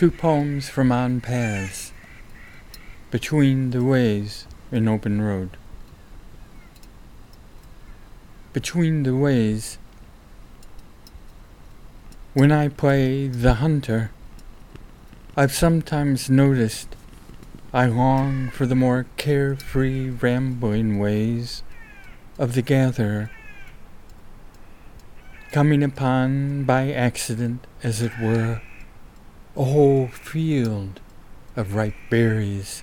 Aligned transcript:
Two 0.00 0.10
poems 0.10 0.66
from 0.66 0.90
on 0.90 1.20
paths, 1.20 1.92
between 3.10 3.70
the 3.70 3.84
ways 3.84 4.46
in 4.72 4.88
open 4.88 5.20
road. 5.20 5.58
Between 8.54 9.02
the 9.02 9.14
ways, 9.14 9.76
when 12.32 12.50
I 12.50 12.68
play 12.68 13.28
the 13.28 13.56
hunter, 13.56 14.10
I've 15.36 15.52
sometimes 15.52 16.30
noticed 16.30 16.96
I 17.74 17.84
long 17.84 18.48
for 18.48 18.64
the 18.64 18.74
more 18.74 19.04
carefree, 19.18 20.08
rambling 20.08 20.98
ways 20.98 21.62
of 22.38 22.54
the 22.54 22.62
gatherer, 22.62 23.30
coming 25.52 25.82
upon 25.82 26.64
by 26.64 26.90
accident, 26.90 27.66
as 27.82 28.00
it 28.00 28.18
were, 28.18 28.62
a 29.56 29.64
whole 29.64 30.06
field 30.08 31.00
of 31.56 31.74
ripe 31.74 31.94
berries. 32.08 32.82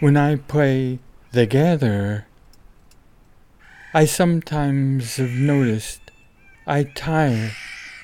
When 0.00 0.16
I 0.16 0.36
play 0.36 1.00
the 1.32 1.46
gatherer, 1.46 2.26
I 3.92 4.06
sometimes 4.06 5.16
have 5.16 5.30
noticed 5.30 6.10
I 6.66 6.84
tire 6.84 7.52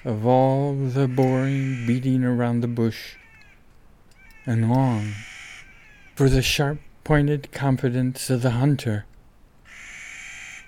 of 0.05 0.27
all 0.27 0.75
the 0.75 1.09
boring 1.09 1.87
beating 1.87 2.25
around 2.25 2.61
the 2.61 2.69
bush 2.69 3.17
and 4.47 4.71
long 4.71 5.13
for 6.15 6.29
the 6.29 6.43
sharp 6.43 6.79
pointed 7.05 7.53
confidence 7.53 8.31
of 8.31 8.43
the 8.43 8.53
hunter 8.53 9.07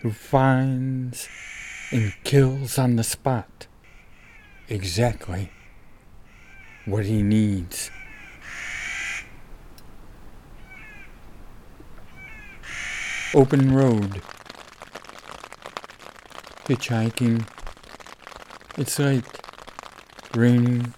who 0.00 0.10
finds 0.10 1.28
and 1.90 2.14
kills 2.24 2.78
on 2.78 2.96
the 2.96 3.04
spot 3.04 3.66
exactly 4.68 5.50
what 6.84 7.04
he 7.04 7.22
needs. 7.22 7.90
Open 13.34 13.74
road. 13.74 14.20
Hitchhiking. 16.66 17.46
It's 18.76 18.98
late. 18.98 19.24
Raining. 20.34 20.94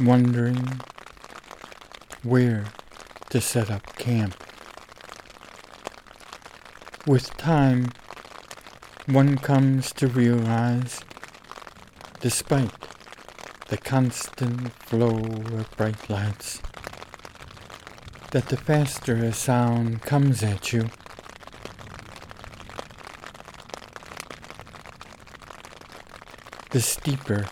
Wondering 0.00 0.80
where 2.22 2.64
to 3.28 3.40
set 3.40 3.70
up 3.70 3.96
camp. 3.96 4.34
With 7.06 7.36
time, 7.36 7.92
one 9.06 9.36
comes 9.36 9.92
to 9.92 10.08
realize 10.08 11.00
despite 12.24 12.88
the 13.68 13.76
constant 13.76 14.72
flow 14.82 15.18
of 15.18 15.70
bright 15.76 16.08
lights, 16.08 16.62
that 18.30 18.46
the 18.48 18.56
faster 18.56 19.16
a 19.16 19.30
sound 19.30 20.00
comes 20.00 20.42
at 20.42 20.72
you, 20.72 20.88
the 26.70 26.80
steeper 26.80 27.44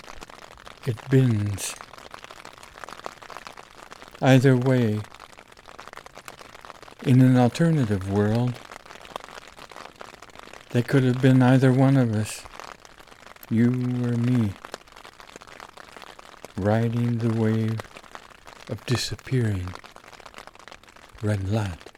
it 0.86 0.96
bends. 1.10 1.74
Either 4.22 4.56
way, 4.56 5.00
in 7.04 7.20
an 7.20 7.36
alternative 7.36 8.10
world, 8.10 8.54
they 10.70 10.80
could 10.82 11.02
have 11.02 11.20
been 11.20 11.42
either 11.42 11.70
one 11.70 11.98
of 11.98 12.14
us, 12.14 12.42
you 13.50 13.68
or 13.68 14.16
me 14.16 14.54
riding 16.56 17.18
the 17.18 17.32
wave 17.40 17.80
of 18.68 18.84
disappearing 18.86 19.74
red 21.22 21.48
light. 21.48 21.91